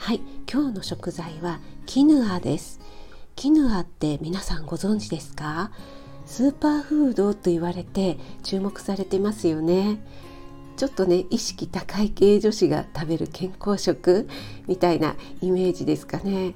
[0.00, 0.20] はい
[0.50, 2.80] 今日の食材はキヌアです。
[3.34, 5.70] キヌアって皆さんご存知ですか？
[6.24, 10.00] スーパーフードと言われて注目されてますよね。
[10.76, 14.28] ちょっとね意識高い系女子が食べる健康食
[14.66, 16.54] みたいなイメージですかね。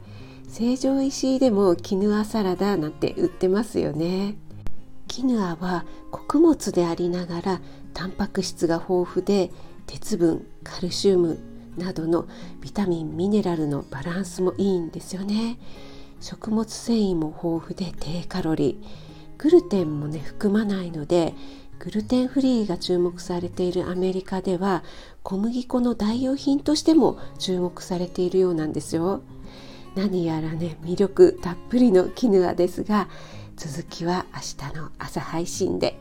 [0.48, 4.36] 成城石井でもキヌアサラダなんて売ってますよね。
[5.08, 7.60] キヌアは穀物でありながら
[7.92, 9.50] タンパク質が豊富で
[9.86, 11.38] 鉄分カルシウム
[11.76, 12.26] などの
[12.60, 15.58] ビタミンミネラルのバランスもいいんですよね。
[16.20, 19.12] 食物繊維も豊富で低カロリー。
[19.38, 21.34] グルテンもね含まないので
[21.80, 24.84] グルテンフリーが注目されているアメリカでは
[25.24, 29.22] 小麦粉の代用品としても注目されているようなんですよ。
[29.96, 33.08] 何やらね魅力たっぷりのキヌアですが
[33.56, 35.98] 続きは明日の朝配信で。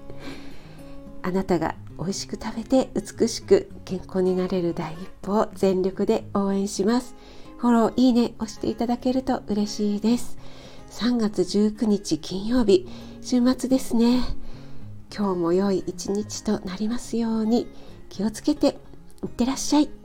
[1.23, 7.15] あなたが美味しく食べて美しく健康になれる第一歩を全力で応援します。
[7.57, 10.37] フォローいいね押していただけると嬉しいです。
[10.89, 12.87] 3月19日金曜日
[13.21, 14.21] 週末ですね。
[15.15, 17.67] 今日も良い一日となりますように
[18.09, 18.79] 気をつけて
[19.23, 20.00] いってらっしゃい。